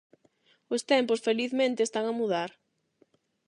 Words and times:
Os 0.75 0.81
tempos, 0.91 1.23
felizmente, 1.27 1.79
están 1.83 2.05
a 2.07 2.15
mudar. 2.19 2.49